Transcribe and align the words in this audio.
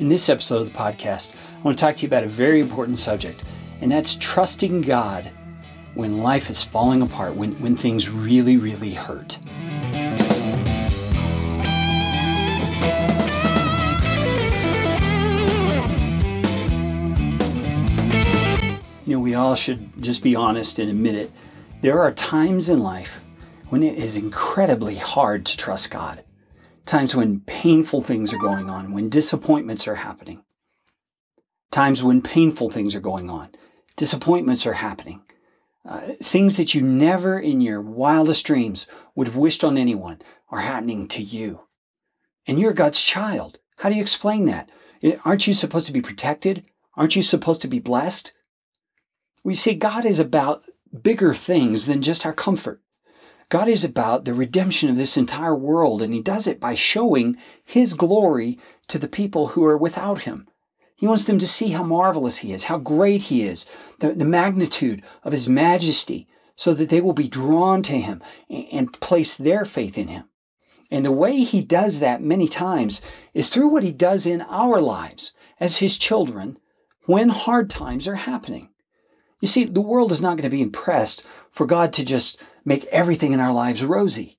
In 0.00 0.08
this 0.08 0.30
episode 0.30 0.62
of 0.62 0.72
the 0.72 0.78
podcast, 0.78 1.34
I 1.34 1.60
want 1.60 1.76
to 1.76 1.84
talk 1.84 1.94
to 1.96 2.02
you 2.02 2.08
about 2.08 2.24
a 2.24 2.26
very 2.26 2.58
important 2.58 2.98
subject, 2.98 3.42
and 3.82 3.92
that's 3.92 4.14
trusting 4.14 4.80
God 4.80 5.30
when 5.92 6.22
life 6.22 6.48
is 6.48 6.62
falling 6.62 7.02
apart, 7.02 7.34
when, 7.34 7.52
when 7.60 7.76
things 7.76 8.08
really, 8.08 8.56
really 8.56 8.94
hurt. 8.94 9.38
You 19.04 19.16
know, 19.16 19.20
we 19.20 19.34
all 19.34 19.54
should 19.54 20.02
just 20.02 20.22
be 20.22 20.34
honest 20.34 20.78
and 20.78 20.88
admit 20.88 21.14
it. 21.14 21.30
There 21.82 22.00
are 22.00 22.12
times 22.12 22.70
in 22.70 22.80
life 22.80 23.20
when 23.68 23.82
it 23.82 23.98
is 23.98 24.16
incredibly 24.16 24.96
hard 24.96 25.44
to 25.44 25.58
trust 25.58 25.90
God. 25.90 26.24
Times 26.86 27.14
when 27.14 27.40
painful 27.40 28.02
things 28.02 28.32
are 28.32 28.38
going 28.38 28.68
on, 28.68 28.92
when 28.92 29.08
disappointments 29.08 29.86
are 29.86 29.96
happening. 29.96 30.42
Times 31.70 32.02
when 32.02 32.20
painful 32.20 32.70
things 32.70 32.94
are 32.94 33.00
going 33.00 33.30
on, 33.30 33.50
disappointments 33.96 34.66
are 34.66 34.72
happening. 34.72 35.22
Uh, 35.84 36.00
things 36.22 36.56
that 36.56 36.74
you 36.74 36.82
never 36.82 37.38
in 37.38 37.60
your 37.60 37.80
wildest 37.80 38.44
dreams 38.44 38.86
would 39.14 39.28
have 39.28 39.36
wished 39.36 39.64
on 39.64 39.78
anyone 39.78 40.20
are 40.50 40.60
happening 40.60 41.06
to 41.08 41.22
you. 41.22 41.60
And 42.46 42.58
you're 42.58 42.72
God's 42.72 43.00
child. 43.00 43.58
How 43.78 43.88
do 43.88 43.94
you 43.94 44.02
explain 44.02 44.46
that? 44.46 44.68
Aren't 45.24 45.46
you 45.46 45.54
supposed 45.54 45.86
to 45.86 45.92
be 45.92 46.02
protected? 46.02 46.66
Aren't 46.96 47.16
you 47.16 47.22
supposed 47.22 47.62
to 47.62 47.68
be 47.68 47.78
blessed? 47.78 48.32
We 49.42 49.54
see 49.54 49.74
God 49.74 50.04
is 50.04 50.18
about 50.18 50.62
bigger 51.02 51.34
things 51.34 51.86
than 51.86 52.02
just 52.02 52.26
our 52.26 52.34
comfort. 52.34 52.82
God 53.50 53.66
is 53.66 53.82
about 53.82 54.24
the 54.24 54.32
redemption 54.32 54.88
of 54.90 54.96
this 54.96 55.16
entire 55.16 55.56
world, 55.56 56.00
and 56.00 56.14
He 56.14 56.22
does 56.22 56.46
it 56.46 56.60
by 56.60 56.76
showing 56.76 57.36
His 57.64 57.94
glory 57.94 58.60
to 58.86 58.96
the 58.96 59.08
people 59.08 59.48
who 59.48 59.64
are 59.64 59.76
without 59.76 60.20
Him. 60.20 60.46
He 60.94 61.08
wants 61.08 61.24
them 61.24 61.40
to 61.40 61.48
see 61.48 61.70
how 61.70 61.82
marvelous 61.82 62.38
He 62.38 62.52
is, 62.52 62.64
how 62.64 62.78
great 62.78 63.22
He 63.22 63.42
is, 63.42 63.66
the, 63.98 64.14
the 64.14 64.24
magnitude 64.24 65.02
of 65.24 65.32
His 65.32 65.48
majesty, 65.48 66.28
so 66.54 66.74
that 66.74 66.90
they 66.90 67.00
will 67.00 67.12
be 67.12 67.26
drawn 67.26 67.82
to 67.82 67.98
Him 67.98 68.22
and 68.48 68.92
place 69.00 69.34
their 69.34 69.64
faith 69.64 69.98
in 69.98 70.06
Him. 70.06 70.28
And 70.88 71.04
the 71.04 71.10
way 71.10 71.38
He 71.42 71.60
does 71.60 71.98
that 71.98 72.22
many 72.22 72.46
times 72.46 73.02
is 73.34 73.48
through 73.48 73.68
what 73.68 73.82
He 73.82 73.92
does 73.92 74.26
in 74.26 74.42
our 74.42 74.80
lives 74.80 75.32
as 75.58 75.78
His 75.78 75.98
children 75.98 76.56
when 77.06 77.30
hard 77.30 77.68
times 77.68 78.06
are 78.06 78.14
happening. 78.14 78.69
You 79.40 79.48
see, 79.48 79.64
the 79.64 79.80
world 79.80 80.12
is 80.12 80.20
not 80.20 80.36
going 80.36 80.48
to 80.48 80.50
be 80.50 80.60
impressed 80.60 81.22
for 81.50 81.66
God 81.66 81.94
to 81.94 82.04
just 82.04 82.38
make 82.64 82.84
everything 82.86 83.32
in 83.32 83.40
our 83.40 83.52
lives 83.52 83.82
rosy. 83.82 84.38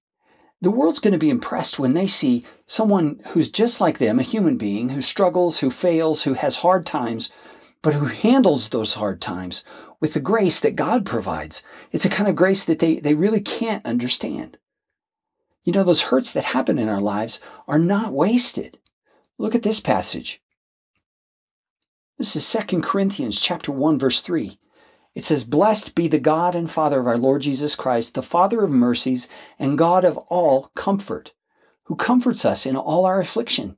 The 0.62 0.70
world's 0.70 1.00
going 1.00 1.14
to 1.14 1.18
be 1.18 1.32
impressed 1.32 1.80
when 1.80 1.96
they 1.96 2.06
see 2.06 2.46
someone 2.68 3.20
who's 3.30 3.50
just 3.50 3.82
like 3.82 3.98
them, 3.98 4.20
a 4.20 4.24
human 4.24 4.58
being, 4.58 4.90
who 4.90 5.02
struggles, 5.02 5.58
who 5.58 5.72
fails, 5.72 6.22
who 6.22 6.36
has 6.36 6.58
hard 6.58 6.86
times, 6.86 7.32
but 7.82 7.96
who 7.96 8.06
handles 8.06 8.70
those 8.70 8.94
hard 8.94 9.20
times 9.20 9.64
with 10.00 10.14
the 10.14 10.20
grace 10.20 10.60
that 10.60 10.76
God 10.76 11.04
provides. 11.04 11.64
It's 11.92 12.06
a 12.06 12.10
kind 12.10 12.30
of 12.30 12.36
grace 12.36 12.64
that 12.66 12.78
they, 12.78 13.00
they 13.00 13.16
really 13.16 13.42
can't 13.42 13.84
understand. 13.84 14.60
You 15.64 15.74
know, 15.74 15.84
those 15.84 16.04
hurts 16.04 16.32
that 16.34 16.44
happen 16.44 16.78
in 16.78 16.90
our 16.90 17.02
lives 17.02 17.40
are 17.68 17.80
not 17.80 18.14
wasted. 18.14 18.78
Look 19.40 19.56
at 19.56 19.64
this 19.64 19.80
passage. 19.80 20.44
This 22.20 22.36
is 22.36 22.56
2 22.70 22.82
Corinthians 22.82 23.40
chapter 23.40 23.72
1 23.72 23.98
verse 23.98 24.22
3. 24.22 24.60
It 25.14 25.26
says, 25.26 25.44
Blessed 25.44 25.94
be 25.94 26.08
the 26.08 26.20
God 26.20 26.56
and 26.56 26.72
Father 26.72 27.00
of 27.02 27.08
our 27.08 27.18
Lord 27.18 27.42
Jesus 27.42 27.76
Christ, 27.76 28.14
the 28.14 28.22
Father 28.22 28.64
of 28.64 28.72
mercies 28.72 29.28
and 29.60 29.78
God 29.78 30.06
of 30.06 30.18
all 30.30 30.72
comfort, 30.74 31.34
who 31.84 31.96
comforts 31.96 32.46
us 32.46 32.66
in 32.66 32.78
all 32.78 33.06
our 33.06 33.20
affliction, 33.20 33.76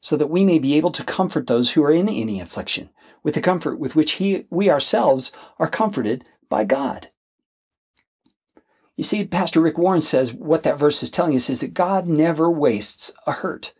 so 0.00 0.16
that 0.16 0.30
we 0.30 0.42
may 0.42 0.58
be 0.58 0.74
able 0.74 0.90
to 0.90 1.04
comfort 1.04 1.46
those 1.46 1.70
who 1.70 1.84
are 1.84 1.92
in 1.92 2.08
any 2.08 2.40
affliction, 2.40 2.90
with 3.22 3.34
the 3.34 3.40
comfort 3.40 3.78
with 3.78 3.94
which 3.94 4.12
he, 4.12 4.46
we 4.50 4.68
ourselves 4.68 5.30
are 5.60 5.68
comforted 5.68 6.28
by 6.48 6.64
God. 6.64 7.08
You 8.96 9.04
see, 9.04 9.24
Pastor 9.24 9.60
Rick 9.60 9.78
Warren 9.78 10.02
says 10.02 10.34
what 10.34 10.64
that 10.64 10.78
verse 10.78 11.02
is 11.02 11.10
telling 11.10 11.36
us 11.36 11.48
is 11.48 11.60
that 11.60 11.74
God 11.74 12.08
never 12.08 12.50
wastes 12.50 13.12
a 13.26 13.32
hurt. 13.32 13.72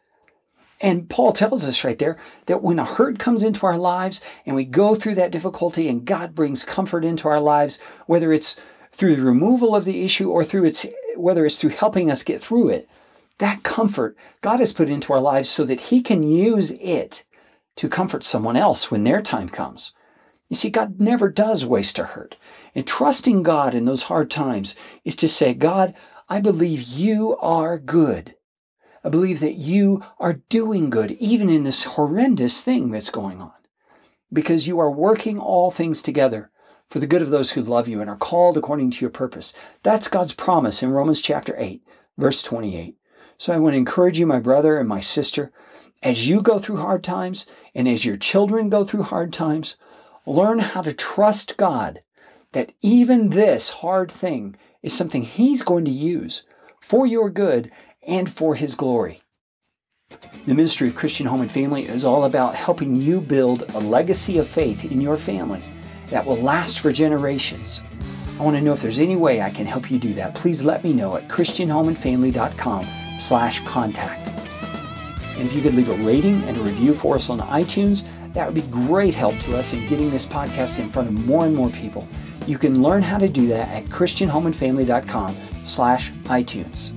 And 0.82 1.08
Paul 1.08 1.32
tells 1.32 1.66
us 1.66 1.84
right 1.84 1.98
there 1.98 2.18
that 2.46 2.62
when 2.62 2.80
a 2.80 2.84
hurt 2.84 3.20
comes 3.20 3.44
into 3.44 3.64
our 3.64 3.78
lives 3.78 4.20
and 4.44 4.56
we 4.56 4.64
go 4.64 4.96
through 4.96 5.14
that 5.14 5.30
difficulty 5.30 5.88
and 5.88 6.04
God 6.04 6.34
brings 6.34 6.64
comfort 6.64 7.04
into 7.04 7.28
our 7.28 7.40
lives, 7.40 7.78
whether 8.06 8.32
it's 8.32 8.56
through 8.90 9.14
the 9.14 9.22
removal 9.22 9.76
of 9.76 9.84
the 9.84 10.04
issue 10.04 10.28
or 10.28 10.44
through 10.44 10.64
its 10.64 10.84
whether 11.16 11.46
it's 11.46 11.56
through 11.56 11.70
helping 11.70 12.10
us 12.10 12.24
get 12.24 12.40
through 12.40 12.70
it, 12.70 12.90
that 13.38 13.62
comfort 13.62 14.16
God 14.40 14.58
has 14.58 14.72
put 14.72 14.90
into 14.90 15.12
our 15.12 15.20
lives 15.20 15.48
so 15.48 15.64
that 15.64 15.80
he 15.80 16.00
can 16.00 16.24
use 16.24 16.72
it 16.72 17.22
to 17.76 17.88
comfort 17.88 18.24
someone 18.24 18.56
else 18.56 18.90
when 18.90 19.04
their 19.04 19.22
time 19.22 19.48
comes. 19.48 19.92
You 20.48 20.56
see, 20.56 20.68
God 20.68 21.00
never 21.00 21.30
does 21.30 21.64
waste 21.64 21.98
a 22.00 22.04
hurt. 22.04 22.36
And 22.74 22.86
trusting 22.86 23.44
God 23.44 23.72
in 23.72 23.84
those 23.84 24.02
hard 24.02 24.30
times 24.30 24.74
is 25.04 25.16
to 25.16 25.28
say, 25.28 25.54
God, 25.54 25.94
I 26.28 26.40
believe 26.40 26.82
you 26.82 27.36
are 27.36 27.78
good. 27.78 28.34
I 29.04 29.08
believe 29.08 29.40
that 29.40 29.54
you 29.54 30.02
are 30.20 30.40
doing 30.48 30.88
good, 30.88 31.12
even 31.12 31.50
in 31.50 31.64
this 31.64 31.84
horrendous 31.84 32.60
thing 32.60 32.90
that's 32.90 33.10
going 33.10 33.40
on, 33.40 33.52
because 34.32 34.66
you 34.66 34.78
are 34.78 34.90
working 34.90 35.38
all 35.40 35.70
things 35.70 36.02
together 36.02 36.50
for 36.88 37.00
the 37.00 37.06
good 37.06 37.22
of 37.22 37.30
those 37.30 37.50
who 37.50 37.62
love 37.62 37.88
you 37.88 38.00
and 38.00 38.08
are 38.08 38.16
called 38.16 38.56
according 38.56 38.90
to 38.90 39.00
your 39.00 39.10
purpose. 39.10 39.52
That's 39.82 40.08
God's 40.08 40.34
promise 40.34 40.82
in 40.82 40.90
Romans 40.90 41.20
chapter 41.20 41.54
8, 41.58 41.82
verse 42.16 42.42
28. 42.42 42.96
So 43.38 43.52
I 43.52 43.58
want 43.58 43.72
to 43.74 43.78
encourage 43.78 44.20
you, 44.20 44.26
my 44.26 44.38
brother 44.38 44.78
and 44.78 44.88
my 44.88 45.00
sister, 45.00 45.50
as 46.02 46.28
you 46.28 46.40
go 46.40 46.58
through 46.58 46.76
hard 46.76 47.02
times 47.02 47.44
and 47.74 47.88
as 47.88 48.04
your 48.04 48.16
children 48.16 48.68
go 48.68 48.84
through 48.84 49.02
hard 49.02 49.32
times, 49.32 49.76
learn 50.26 50.60
how 50.60 50.82
to 50.82 50.92
trust 50.92 51.56
God 51.56 52.00
that 52.52 52.70
even 52.82 53.30
this 53.30 53.68
hard 53.68 54.12
thing 54.12 54.54
is 54.82 54.92
something 54.92 55.22
He's 55.22 55.62
going 55.62 55.86
to 55.86 55.90
use 55.90 56.46
for 56.80 57.06
your 57.06 57.30
good 57.30 57.70
and 58.06 58.30
for 58.30 58.54
His 58.54 58.74
glory. 58.74 59.22
The 60.46 60.54
ministry 60.54 60.88
of 60.88 60.94
Christian 60.94 61.26
Home 61.26 61.40
and 61.40 61.50
Family 61.50 61.86
is 61.86 62.04
all 62.04 62.24
about 62.24 62.54
helping 62.54 62.96
you 62.96 63.20
build 63.20 63.62
a 63.74 63.80
legacy 63.80 64.38
of 64.38 64.48
faith 64.48 64.90
in 64.90 65.00
your 65.00 65.16
family 65.16 65.62
that 66.10 66.26
will 66.26 66.36
last 66.36 66.80
for 66.80 66.92
generations. 66.92 67.80
I 68.38 68.44
want 68.44 68.56
to 68.56 68.62
know 68.62 68.72
if 68.72 68.82
there's 68.82 68.98
any 68.98 69.16
way 69.16 69.40
I 69.40 69.50
can 69.50 69.66
help 69.66 69.90
you 69.90 69.98
do 69.98 70.12
that. 70.14 70.34
Please 70.34 70.62
let 70.62 70.84
me 70.84 70.92
know 70.92 71.16
at 71.16 71.28
christianhomeandfamily.com 71.28 72.86
slash 73.18 73.64
contact. 73.66 74.28
And 75.38 75.46
if 75.46 75.52
you 75.54 75.62
could 75.62 75.74
leave 75.74 75.88
a 75.88 76.04
rating 76.04 76.42
and 76.44 76.56
a 76.56 76.60
review 76.60 76.92
for 76.94 77.14
us 77.14 77.30
on 77.30 77.40
iTunes, 77.40 78.04
that 78.34 78.46
would 78.46 78.54
be 78.54 78.62
great 78.62 79.14
help 79.14 79.38
to 79.40 79.56
us 79.56 79.72
in 79.72 79.86
getting 79.88 80.10
this 80.10 80.26
podcast 80.26 80.78
in 80.78 80.90
front 80.90 81.08
of 81.08 81.26
more 81.26 81.46
and 81.46 81.54
more 81.54 81.70
people. 81.70 82.06
You 82.46 82.58
can 82.58 82.82
learn 82.82 83.02
how 83.02 83.18
to 83.18 83.28
do 83.28 83.46
that 83.48 83.68
at 83.68 83.84
christianhomeandfamily.com 83.86 85.36
slash 85.64 86.10
iTunes. 86.24 86.92